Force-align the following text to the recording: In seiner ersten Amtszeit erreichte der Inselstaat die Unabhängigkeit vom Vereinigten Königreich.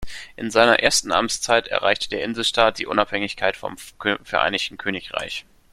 In 0.35 0.49
seiner 0.49 0.79
ersten 0.79 1.11
Amtszeit 1.11 1.67
erreichte 1.67 2.09
der 2.09 2.23
Inselstaat 2.23 2.79
die 2.79 2.87
Unabhängigkeit 2.87 3.55
vom 3.55 3.75
Vereinigten 4.23 4.77
Königreich. 4.77 5.45